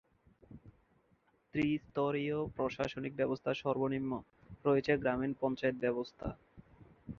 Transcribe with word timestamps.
ত্রিস্তরীয় 1.53 2.39
প্রশাসনিক 2.55 3.13
ব্যবস্থার 3.15 3.61
সর্বনিম্ন 3.63 4.11
রয়েছে 4.65 4.91
গ্রামীণ 5.01 5.31
পঞ্চায়েত 5.41 5.75
ব্যবস্থা। 5.85 6.27